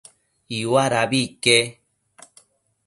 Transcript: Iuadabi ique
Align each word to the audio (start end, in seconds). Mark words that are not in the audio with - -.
Iuadabi 0.59 1.21
ique 1.25 1.57